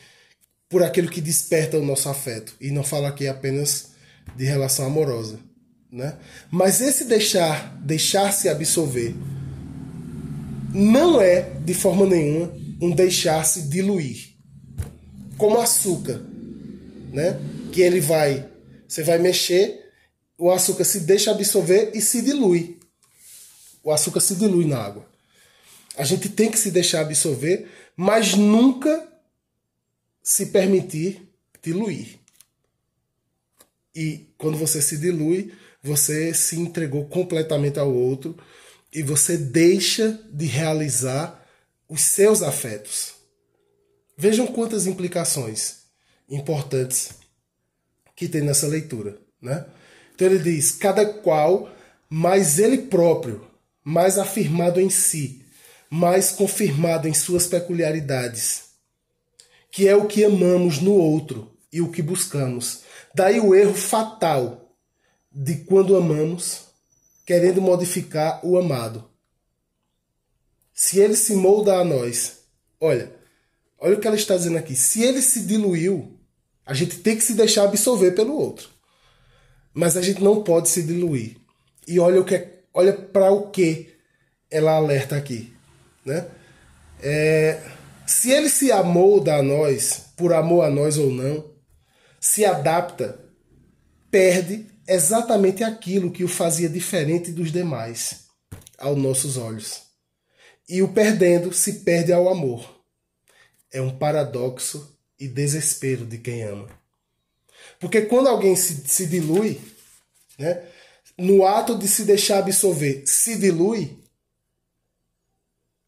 por 0.68 0.82
aquilo 0.82 1.10
que 1.10 1.20
desperta 1.20 1.78
o 1.78 1.84
nosso 1.84 2.08
afeto 2.08 2.54
e 2.60 2.70
não 2.70 2.82
falar 2.82 3.08
aqui 3.08 3.28
apenas 3.28 3.92
de 4.34 4.44
relação 4.44 4.86
amorosa, 4.86 5.38
né? 5.92 6.18
Mas 6.50 6.80
esse 6.80 7.04
deixar, 7.04 7.76
deixar-se 7.82 8.48
absorver 8.48 9.14
não 10.74 11.20
é 11.20 11.42
de 11.60 11.74
forma 11.74 12.06
nenhuma 12.06 12.50
um 12.80 12.90
deixar-se 12.90 13.68
diluir. 13.68 14.32
Como 15.36 15.60
açúcar, 15.60 16.24
né? 17.12 17.38
Que 17.70 17.82
ele 17.82 18.00
vai, 18.00 18.48
você 18.88 19.02
vai 19.02 19.18
mexer, 19.18 19.92
o 20.38 20.50
açúcar 20.50 20.84
se 20.84 21.00
deixa 21.00 21.30
absorver 21.30 21.90
e 21.94 22.00
se 22.00 22.22
dilui. 22.22 22.80
O 23.84 23.92
açúcar 23.92 24.20
se 24.20 24.34
dilui 24.34 24.64
na 24.64 24.78
água. 24.78 25.06
A 25.96 26.04
gente 26.04 26.28
tem 26.30 26.50
que 26.50 26.58
se 26.58 26.70
deixar 26.70 27.02
absorver, 27.02 27.68
mas 27.94 28.34
nunca 28.34 29.06
se 30.22 30.46
permitir 30.46 31.28
diluir. 31.62 32.18
E 33.94 34.26
quando 34.38 34.56
você 34.56 34.80
se 34.80 34.96
dilui, 34.96 35.52
você 35.82 36.32
se 36.32 36.58
entregou 36.58 37.06
completamente 37.06 37.78
ao 37.78 37.92
outro 37.92 38.36
e 38.92 39.02
você 39.02 39.36
deixa 39.36 40.20
de 40.30 40.46
realizar 40.46 41.44
os 41.88 42.02
seus 42.02 42.42
afetos. 42.42 43.14
Vejam 44.16 44.46
quantas 44.46 44.86
implicações 44.86 45.78
importantes 46.28 47.10
que 48.14 48.28
tem 48.28 48.42
nessa 48.42 48.66
leitura, 48.66 49.18
né? 49.40 49.66
Então 50.14 50.26
ele 50.26 50.38
diz: 50.38 50.72
cada 50.72 51.04
qual 51.04 51.70
mais 52.08 52.58
ele 52.58 52.78
próprio, 52.78 53.46
mais 53.82 54.18
afirmado 54.18 54.80
em 54.80 54.90
si, 54.90 55.44
mais 55.90 56.30
confirmado 56.30 57.08
em 57.08 57.14
suas 57.14 57.46
peculiaridades 57.46 58.72
que 59.72 59.88
é 59.88 59.96
o 59.96 60.06
que 60.06 60.22
amamos 60.22 60.80
no 60.80 60.92
outro 60.92 61.50
e 61.72 61.80
o 61.80 61.90
que 61.90 62.02
buscamos. 62.02 62.82
Daí 63.14 63.40
o 63.40 63.54
erro 63.54 63.74
fatal 63.74 64.61
de 65.34 65.56
quando 65.56 65.96
amamos, 65.96 66.66
querendo 67.24 67.60
modificar 67.60 68.44
o 68.44 68.58
amado. 68.58 69.08
Se 70.74 70.98
ele 70.98 71.16
se 71.16 71.34
molda 71.34 71.76
a 71.76 71.84
nós, 71.84 72.40
olha, 72.80 73.12
olha 73.78 73.96
o 73.96 74.00
que 74.00 74.06
ela 74.06 74.16
está 74.16 74.36
dizendo 74.36 74.58
aqui. 74.58 74.74
Se 74.74 75.02
ele 75.02 75.22
se 75.22 75.46
diluiu, 75.46 76.18
a 76.64 76.74
gente 76.74 76.98
tem 76.98 77.16
que 77.16 77.24
se 77.24 77.34
deixar 77.34 77.64
absorver 77.64 78.12
pelo 78.12 78.34
outro. 78.34 78.68
Mas 79.74 79.96
a 79.96 80.02
gente 80.02 80.22
não 80.22 80.42
pode 80.42 80.68
se 80.68 80.82
diluir. 80.82 81.36
E 81.86 81.98
olha 81.98 82.20
o 82.20 82.24
que, 82.24 82.34
é, 82.34 82.62
olha 82.74 82.92
para 82.92 83.30
o 83.30 83.50
que 83.50 83.94
ela 84.50 84.72
alerta 84.72 85.16
aqui, 85.16 85.52
né? 86.04 86.28
É, 87.00 87.60
se 88.06 88.30
ele 88.30 88.48
se 88.48 88.70
amolda 88.70 89.36
a 89.36 89.42
nós, 89.42 90.04
por 90.16 90.32
amor 90.32 90.64
a 90.64 90.70
nós 90.70 90.98
ou 90.98 91.10
não, 91.10 91.50
se 92.20 92.44
adapta, 92.44 93.18
perde 94.10 94.66
exatamente 94.86 95.62
aquilo 95.62 96.10
que 96.10 96.24
o 96.24 96.28
fazia 96.28 96.68
diferente 96.68 97.30
dos 97.30 97.52
demais, 97.52 98.26
aos 98.78 98.98
nossos 98.98 99.36
olhos. 99.36 99.82
E 100.68 100.82
o 100.82 100.88
perdendo 100.92 101.52
se 101.52 101.80
perde 101.80 102.12
ao 102.12 102.28
amor. 102.28 102.82
É 103.70 103.80
um 103.80 103.96
paradoxo 103.96 104.96
e 105.18 105.28
desespero 105.28 106.04
de 106.04 106.18
quem 106.18 106.42
ama. 106.42 106.68
Porque 107.78 108.02
quando 108.02 108.28
alguém 108.28 108.54
se, 108.56 108.86
se 108.86 109.06
dilui, 109.06 109.60
né, 110.38 110.62
no 111.16 111.46
ato 111.46 111.76
de 111.76 111.86
se 111.86 112.04
deixar 112.04 112.38
absorver, 112.38 113.04
se 113.06 113.36
dilui, 113.36 113.98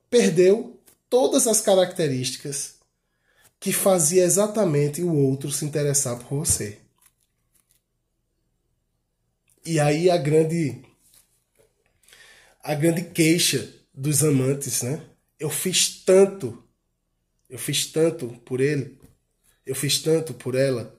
perdeu 0.08 0.80
todas 1.08 1.46
as 1.46 1.60
características 1.60 2.74
que 3.58 3.72
fazia 3.72 4.24
exatamente 4.24 5.02
o 5.02 5.14
outro 5.14 5.50
se 5.50 5.64
interessar 5.64 6.18
por 6.18 6.38
você. 6.40 6.78
E 9.64 9.80
aí 9.80 10.10
a 10.10 10.16
grande 10.16 10.82
a 12.62 12.74
grande 12.74 13.02
queixa 13.02 13.72
dos 13.92 14.24
amantes, 14.24 14.82
né? 14.82 15.02
Eu 15.38 15.50
fiz 15.50 16.02
tanto, 16.04 16.62
eu 17.48 17.58
fiz 17.58 17.86
tanto 17.86 18.28
por 18.44 18.60
ele 18.60 18.98
eu 19.66 19.74
fiz 19.74 19.98
tanto 19.98 20.34
por 20.34 20.54
ela. 20.54 20.94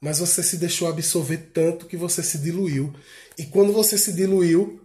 Mas 0.00 0.18
você 0.18 0.42
se 0.42 0.56
deixou 0.56 0.88
absorver 0.88 1.50
tanto 1.52 1.86
que 1.86 1.96
você 1.96 2.22
se 2.22 2.38
diluiu. 2.38 2.94
E 3.38 3.44
quando 3.44 3.72
você 3.72 3.96
se 3.96 4.12
diluiu, 4.12 4.80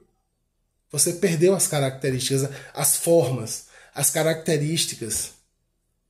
você 0.91 1.13
perdeu 1.13 1.55
as 1.55 1.67
características, 1.67 2.49
as 2.73 2.97
formas, 2.97 3.67
as 3.93 4.09
características 4.09 5.31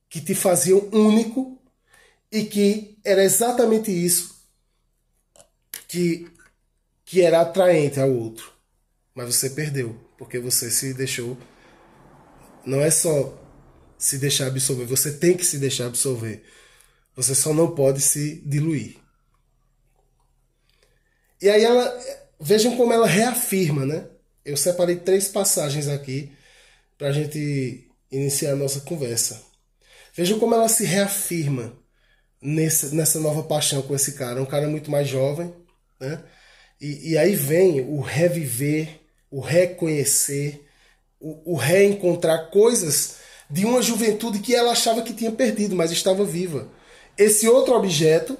que 0.08 0.20
te 0.20 0.34
faziam 0.34 0.88
único 0.92 1.58
e 2.30 2.44
que 2.44 2.98
era 3.04 3.22
exatamente 3.22 3.90
isso 3.90 4.38
que, 5.86 6.30
que 7.08 7.22
era 7.22 7.40
atraente 7.40 7.98
ao 7.98 8.10
outro. 8.12 8.52
Mas 9.14 9.34
você 9.34 9.48
perdeu, 9.48 9.98
porque 10.18 10.38
você 10.38 10.70
se 10.70 10.92
deixou. 10.92 11.38
Não 12.66 12.82
é 12.82 12.90
só 12.90 13.34
se 13.96 14.18
deixar 14.18 14.48
absorver, 14.48 14.84
você 14.84 15.12
tem 15.12 15.34
que 15.34 15.44
se 15.44 15.56
deixar 15.56 15.86
absorver. 15.86 16.44
Você 17.16 17.34
só 17.34 17.54
não 17.54 17.74
pode 17.74 18.02
se 18.02 18.42
diluir. 18.44 18.98
E 21.40 21.48
aí 21.48 21.64
ela. 21.64 21.98
Vejam 22.38 22.76
como 22.76 22.92
ela 22.92 23.06
reafirma, 23.06 23.86
né? 23.86 24.06
Eu 24.44 24.56
separei 24.56 24.96
três 24.96 25.28
passagens 25.28 25.88
aqui 25.88 26.30
para 26.98 27.08
a 27.08 27.12
gente 27.12 27.90
iniciar 28.12 28.52
a 28.52 28.56
nossa 28.56 28.80
conversa. 28.80 29.42
Vejam 30.14 30.38
como 30.38 30.54
ela 30.54 30.68
se 30.68 30.84
reafirma 30.84 31.72
nessa, 32.40 32.90
nessa 32.90 33.18
nova 33.18 33.42
paixão 33.42 33.80
com 33.80 33.94
esse 33.94 34.12
cara. 34.12 34.42
Um 34.42 34.46
cara 34.46 34.68
muito 34.68 34.90
mais 34.90 35.08
jovem, 35.08 35.52
né? 35.98 36.22
E, 36.80 37.12
e 37.12 37.18
aí 37.18 37.34
vem 37.34 37.80
o 37.80 38.00
reviver, 38.00 39.00
o 39.30 39.40
reconhecer, 39.40 40.64
o, 41.20 41.54
o 41.54 41.56
reencontrar 41.56 42.50
coisas 42.50 43.16
de 43.50 43.64
uma 43.64 43.82
juventude 43.82 44.40
que 44.40 44.54
ela 44.54 44.72
achava 44.72 45.02
que 45.02 45.12
tinha 45.12 45.32
perdido, 45.32 45.74
mas 45.74 45.90
estava 45.90 46.24
viva. 46.24 46.68
Esse 47.16 47.48
outro 47.48 47.74
objeto, 47.74 48.38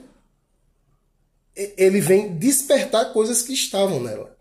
ele 1.57 2.01
vem 2.01 2.37
despertar 2.37 3.13
coisas 3.13 3.43
que 3.43 3.53
estavam 3.53 4.01
nela. 4.01 4.37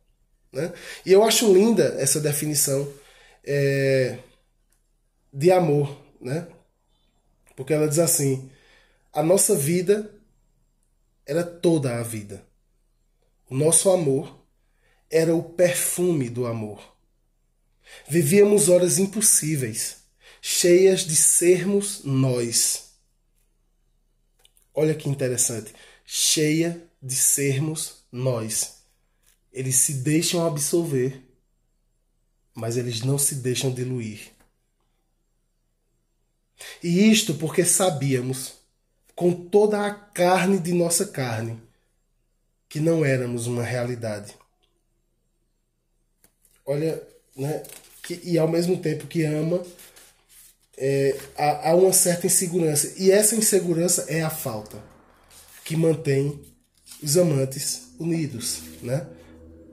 Né? 0.52 0.72
E 1.06 1.12
eu 1.12 1.24
acho 1.24 1.52
linda 1.52 1.96
essa 1.98 2.20
definição 2.20 2.88
é, 3.44 4.20
de 5.34 5.52
amor, 5.52 5.98
né? 6.22 6.48
porque 7.56 7.74
ela 7.74 7.88
diz 7.88 8.00
assim: 8.00 8.50
a 9.12 9.24
nossa 9.24 9.56
vida 9.56 10.10
era 11.26 11.44
toda 11.44 11.98
a 11.98 12.04
vida. 12.04 12.46
O 13.50 13.56
nosso 13.56 13.90
amor 13.90 14.38
era 15.10 15.34
o 15.34 15.42
perfume 15.42 16.30
do 16.30 16.46
amor. 16.46 16.96
Vivíamos 18.08 18.68
horas 18.68 18.98
impossíveis, 18.98 19.98
cheias 20.42 21.06
de 21.06 21.16
sermos 21.16 22.04
nós. 22.04 22.90
Olha 24.74 24.94
que 24.94 25.10
interessante, 25.10 25.74
cheia 26.06 26.84
de 27.02 27.16
sermos 27.16 28.04
nós. 28.12 28.78
Eles 29.52 29.76
se 29.76 29.94
deixam 29.94 30.46
absorver, 30.46 31.24
mas 32.54 32.76
eles 32.76 33.02
não 33.02 33.18
se 33.18 33.36
deixam 33.36 33.74
diluir. 33.74 34.32
E 36.84 37.10
isto 37.10 37.34
porque 37.36 37.64
sabíamos, 37.64 38.56
com 39.16 39.32
toda 39.32 39.86
a 39.86 39.94
carne 39.94 40.60
de 40.60 40.74
nossa 40.74 41.08
carne, 41.08 41.67
que 42.70 42.80
não 42.80 43.06
éramos 43.06 43.48
uma 43.48 43.64
realidade. 43.64 44.36
Olha, 46.66 47.02
né? 47.36 47.64
Que, 48.04 48.20
e 48.24 48.38
ao 48.38 48.48
mesmo 48.48 48.78
tempo 48.78 49.08
que 49.08 49.24
ama, 49.24 49.64
é, 50.78 51.18
há, 51.38 51.70
há 51.70 51.76
uma 51.76 51.94
certa 51.94 52.28
insegurança. 52.28 52.94
E 52.98 53.12
essa 53.12 53.36
insegurança 53.36 54.06
é 54.08 54.22
a 54.22 54.30
falta 54.30 54.82
que 55.64 55.76
mantém 55.76 56.40
os 57.02 57.18
amantes 57.18 57.90
unidos, 58.00 58.62
né? 58.82 59.08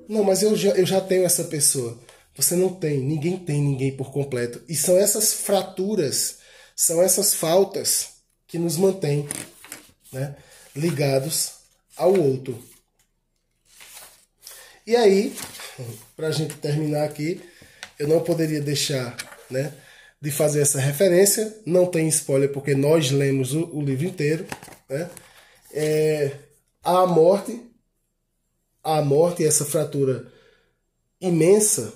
Não, 0.08 0.22
mas 0.22 0.42
eu 0.42 0.56
já, 0.56 0.70
eu 0.70 0.84
já 0.84 1.00
tenho 1.00 1.24
essa 1.24 1.44
pessoa. 1.44 1.98
Você 2.36 2.56
não 2.56 2.74
tem, 2.74 3.00
ninguém 3.00 3.38
tem 3.38 3.62
ninguém 3.62 3.96
por 3.96 4.12
completo. 4.12 4.60
E 4.68 4.74
são 4.74 4.98
essas 4.98 5.32
fraturas, 5.32 6.38
são 6.74 7.02
essas 7.02 7.34
faltas 7.34 8.08
que 8.46 8.58
nos 8.58 8.76
mantêm 8.76 9.28
né, 10.12 10.36
ligados 10.74 11.52
ao 11.96 12.12
outro. 12.12 12.62
E 14.86 14.94
aí, 14.94 15.34
para 16.16 16.28
a 16.28 16.30
gente 16.30 16.54
terminar 16.56 17.04
aqui, 17.04 17.40
eu 17.98 18.08
não 18.08 18.20
poderia 18.20 18.60
deixar 18.60 19.16
né, 19.50 19.72
de 20.20 20.30
fazer 20.30 20.60
essa 20.60 20.80
referência. 20.80 21.56
Não 21.64 21.86
tem 21.86 22.08
spoiler 22.08 22.52
porque 22.52 22.74
nós 22.74 23.10
lemos 23.10 23.54
o, 23.54 23.64
o 23.76 23.82
livro 23.82 24.04
inteiro. 24.04 24.46
Né? 24.88 25.10
É, 25.72 26.32
a 26.82 27.06
morte, 27.06 27.60
a 28.82 29.00
morte, 29.00 29.44
essa 29.44 29.64
fratura 29.64 30.30
imensa 31.20 31.92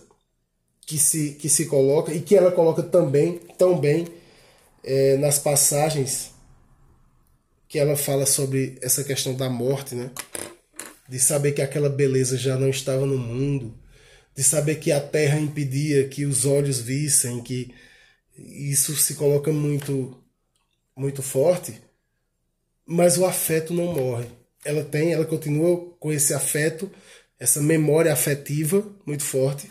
que 0.86 0.98
se, 0.98 1.32
que 1.32 1.48
se 1.50 1.66
coloca 1.66 2.14
e 2.14 2.20
que 2.20 2.34
ela 2.34 2.50
coloca 2.50 2.82
também, 2.82 3.38
tão 3.58 3.78
bem 3.78 4.08
é, 4.82 5.18
nas 5.18 5.38
passagens 5.38 6.30
que 7.68 7.78
ela 7.78 7.94
fala 7.94 8.24
sobre 8.24 8.78
essa 8.80 9.04
questão 9.04 9.34
da 9.34 9.50
morte, 9.50 9.94
né? 9.94 10.10
De 11.08 11.18
saber 11.18 11.52
que 11.52 11.62
aquela 11.62 11.88
beleza 11.88 12.36
já 12.36 12.56
não 12.56 12.68
estava 12.68 13.06
no 13.06 13.16
mundo, 13.16 13.78
de 14.36 14.44
saber 14.44 14.76
que 14.76 14.92
a 14.92 15.00
terra 15.00 15.38
impedia 15.38 16.06
que 16.08 16.24
os 16.24 16.44
olhos 16.44 16.80
vissem, 16.80 17.42
que 17.42 17.74
isso 18.36 18.94
se 18.96 19.14
coloca 19.14 19.52
muito 19.52 20.22
muito 20.96 21.22
forte, 21.22 21.80
mas 22.84 23.16
o 23.18 23.24
afeto 23.24 23.72
não 23.72 23.94
morre. 23.94 24.26
Ela 24.64 24.84
tem, 24.84 25.12
ela 25.12 25.24
continua 25.24 25.94
com 26.00 26.12
esse 26.12 26.34
afeto, 26.34 26.90
essa 27.38 27.60
memória 27.60 28.12
afetiva 28.12 28.84
muito 29.06 29.22
forte, 29.22 29.70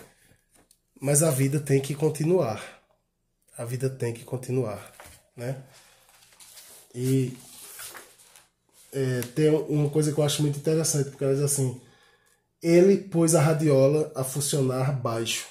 mas 1.00 1.22
a 1.22 1.30
vida 1.30 1.60
tem 1.60 1.82
que 1.82 1.94
continuar. 1.94 2.82
A 3.58 3.66
vida 3.66 3.90
tem 3.90 4.14
que 4.14 4.24
continuar, 4.24 4.94
né? 5.36 5.58
E 6.96 7.34
é, 8.92 9.22
tem 9.36 9.50
uma 9.50 9.90
coisa 9.90 10.12
que 10.12 10.20
eu 10.20 10.24
acho 10.24 10.42
muito 10.42 10.58
interessante, 10.58 11.10
porque 11.10 11.24
ela 11.24 11.34
diz 11.34 11.44
assim: 11.44 11.80
ele 12.62 12.98
pôs 12.98 13.36
a 13.36 13.42
radiola 13.42 14.12
a 14.16 14.24
funcionar 14.24 14.92
baixo. 14.94 15.46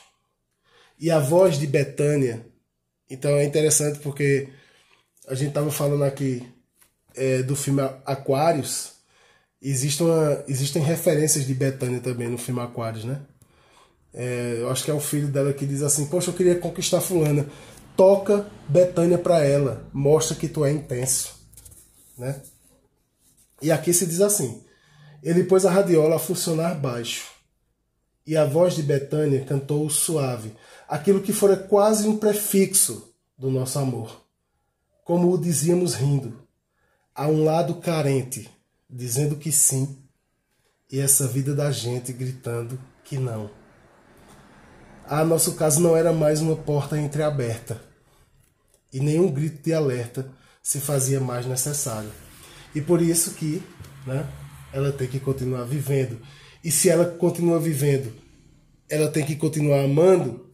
E 0.99 1.11
a 1.11 1.19
voz 1.19 1.59
de 1.59 1.67
Betânia, 1.67 2.47
então 3.09 3.31
é 3.33 3.45
interessante 3.45 3.99
porque 3.99 4.49
a 5.29 5.35
gente 5.35 5.49
estava 5.49 5.71
falando 5.71 6.05
aqui 6.05 6.43
é, 7.15 7.43
do 7.43 7.55
filme 7.55 7.83
Aquários, 8.05 8.93
existe 9.61 10.03
uma, 10.03 10.45
existem 10.49 10.83
referências 10.83 11.47
de 11.47 11.55
Betânia 11.55 12.01
também 12.01 12.29
no 12.29 12.39
filme 12.39 12.61
Aquários, 12.61 13.05
né? 13.05 13.21
É, 14.15 14.57
eu 14.61 14.71
acho 14.71 14.83
que 14.85 14.91
é 14.91 14.95
o 14.95 15.01
filho 15.01 15.29
dela 15.29 15.53
que 15.53 15.67
diz 15.67 15.83
assim: 15.83 16.07
Poxa, 16.07 16.31
eu 16.31 16.35
queria 16.35 16.59
conquistar 16.59 17.01
Fulana. 17.01 17.47
Toca 17.97 18.47
Betânia 18.69 19.19
para 19.19 19.45
ela, 19.45 19.89
mostra 19.93 20.37
que 20.37 20.49
tu 20.49 20.65
é 20.65 20.71
intenso, 20.71 21.35
né? 22.17 22.41
E 23.61 23.73
aqui 23.73 23.93
se 23.93 24.07
diz 24.07 24.21
assim: 24.21 24.63
Ele 25.23 25.45
pôs 25.45 25.65
a 25.65 25.71
radiola 25.71 26.17
a 26.17 26.21
funcionar 26.21 26.75
baixo, 26.75 27.25
e 28.27 28.37
a 28.37 28.45
voz 28.45 28.75
de 28.75 28.83
Betânia 28.83 29.45
cantou 29.45 29.89
suave, 29.89 30.53
aquilo 30.89 31.23
que 31.23 31.33
fora 31.33 31.57
quase 31.57 32.09
um 32.09 32.17
prefixo 32.17 33.15
do 33.39 33.51
nosso 33.51 33.79
amor. 33.79 34.25
Como 35.05 35.33
o 35.33 35.39
dizíamos 35.39 35.95
rindo, 35.95 36.43
a 37.15 37.29
um 37.29 37.45
lado 37.45 37.77
carente, 37.77 38.51
dizendo 38.89 39.37
que 39.37 39.53
sim, 39.53 39.97
e 40.91 41.01
essa 41.01 41.27
vida 41.27 41.55
da 41.55 41.71
gente 41.71 42.13
gritando 42.13 42.79
que 43.05 43.17
não. 43.19 43.51
Ah, 45.09 45.25
nosso 45.25 45.55
caso 45.55 45.81
não 45.81 45.97
era 45.97 46.13
mais 46.13 46.41
uma 46.41 46.57
porta 46.57 46.99
entreaberta, 46.99 47.81
e 48.93 49.01
nenhum 49.01 49.31
grito 49.31 49.63
de 49.63 49.73
alerta 49.73 50.29
se 50.63 50.81
fazia 50.81 51.21
mais 51.21 51.47
necessário. 51.47 52.26
E 52.77 52.81
por 52.83 53.01
isso 53.01 53.33
que 53.33 53.63
né, 54.07 54.31
ela 54.71 54.93
tem 54.93 55.09
que 55.09 55.19
continuar 55.19 55.65
vivendo. 55.65 56.21
E 56.63 56.71
se 56.71 56.91
ela 56.91 57.07
continua 57.07 57.59
vivendo, 57.59 58.13
ela 58.87 59.11
tem 59.11 59.25
que 59.25 59.35
continuar 59.35 59.83
amando. 59.83 60.47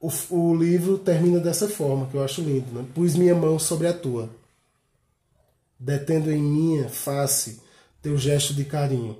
O, 0.00 0.08
o 0.30 0.54
livro 0.54 0.96
termina 0.96 1.40
dessa 1.40 1.68
forma, 1.68 2.06
que 2.06 2.16
eu 2.16 2.22
acho 2.22 2.40
lindo. 2.40 2.70
Né? 2.70 2.86
Pus 2.94 3.16
minha 3.16 3.34
mão 3.34 3.58
sobre 3.58 3.88
a 3.88 3.92
tua, 3.92 4.30
detendo 5.76 6.30
em 6.30 6.40
minha 6.40 6.88
face 6.88 7.60
teu 8.00 8.16
gesto 8.16 8.54
de 8.54 8.64
carinho, 8.64 9.18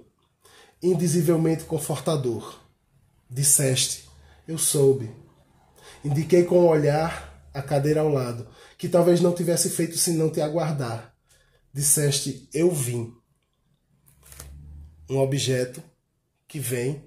indizivelmente 0.81 1.65
confortador. 1.65 2.61
Disseste, 3.29 4.09
eu 4.47 4.57
soube. 4.57 5.11
Indiquei 6.05 6.45
com 6.45 6.61
o 6.61 6.69
olhar 6.69 7.36
a 7.57 7.63
cadeira 7.63 8.01
ao 8.01 8.11
lado 8.11 8.47
que 8.77 8.89
talvez 8.89 9.21
não 9.21 9.33
tivesse 9.33 9.71
feito 9.71 9.97
senão 9.97 10.31
te 10.31 10.41
aguardar. 10.41 11.15
Disseste, 11.73 12.49
eu 12.53 12.71
vim. 12.71 13.15
Um 15.09 15.19
objeto 15.19 15.83
que 16.47 16.59
vem 16.59 17.03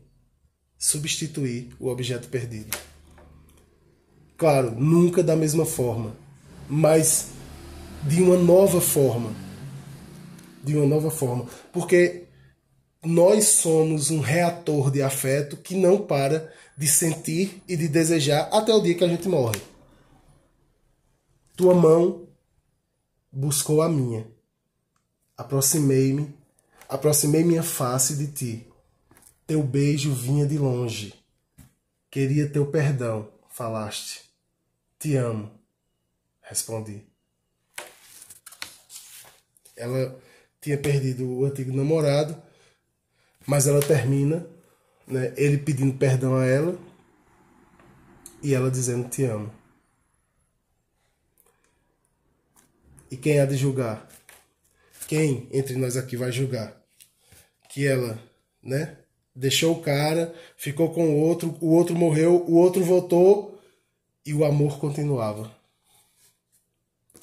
substituir 0.77 1.75
o 1.79 1.87
objeto 1.87 2.29
perdido. 2.29 2.75
Claro, 4.37 4.71
nunca 4.71 5.21
da 5.21 5.35
mesma 5.35 5.65
forma, 5.65 6.15
mas 6.67 7.27
de 8.07 8.21
uma 8.21 8.37
nova 8.37 8.81
forma. 8.81 9.31
De 10.63 10.75
uma 10.75 10.85
nova 10.85 11.11
forma. 11.11 11.45
Porque 11.71 12.23
nós 13.03 13.45
somos 13.45 14.09
um 14.09 14.19
reator 14.19 14.89
de 14.89 15.01
afeto 15.01 15.57
que 15.57 15.75
não 15.75 15.99
para 15.99 16.51
de 16.77 16.87
sentir 16.87 17.61
e 17.67 17.75
de 17.75 17.87
desejar 17.87 18.49
até 18.51 18.73
o 18.73 18.81
dia 18.81 18.95
que 18.95 19.03
a 19.03 19.07
gente 19.07 19.27
morre. 19.27 19.59
Tua 21.59 21.75
mão 21.75 22.25
buscou 23.29 23.81
a 23.81 23.89
minha. 23.89 24.25
Aproximei-me, 25.35 26.33
aproximei 26.87 27.43
minha 27.43 27.61
face 27.61 28.15
de 28.15 28.27
ti. 28.27 28.67
Teu 29.45 29.61
beijo 29.61 30.13
vinha 30.13 30.47
de 30.47 30.57
longe. 30.57 31.13
Queria 32.09 32.49
teu 32.49 32.65
perdão, 32.65 33.29
falaste. 33.49 34.23
Te 34.97 35.17
amo, 35.17 35.51
respondi. 36.41 37.05
Ela 39.75 40.17
tinha 40.61 40.77
perdido 40.77 41.27
o 41.27 41.43
antigo 41.43 41.75
namorado, 41.75 42.41
mas 43.45 43.67
ela 43.67 43.81
termina, 43.81 44.47
né, 45.05 45.33
ele 45.35 45.57
pedindo 45.57 45.97
perdão 45.97 46.37
a 46.37 46.45
ela 46.45 46.79
e 48.41 48.53
ela 48.53 48.71
dizendo 48.71 49.09
te 49.09 49.25
amo. 49.25 49.58
E 53.11 53.17
quem 53.17 53.39
há 53.39 53.45
de 53.45 53.55
julgar? 53.55 54.07
Quem 55.07 55.47
entre 55.51 55.75
nós 55.75 55.97
aqui 55.97 56.15
vai 56.15 56.31
julgar? 56.31 56.79
Que 57.69 57.87
ela, 57.87 58.21
né? 58.61 58.97
Deixou 59.35 59.73
o 59.73 59.81
cara, 59.81 60.33
ficou 60.57 60.93
com 60.93 61.09
o 61.09 61.19
outro, 61.19 61.57
o 61.61 61.73
outro 61.73 61.95
morreu, 61.95 62.45
o 62.47 62.55
outro 62.55 62.83
voltou 62.83 63.59
e 64.25 64.33
o 64.33 64.45
amor 64.45 64.79
continuava. 64.79 65.51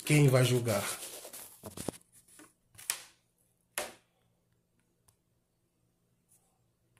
Quem 0.04 0.28
vai 0.28 0.44
julgar? 0.44 0.84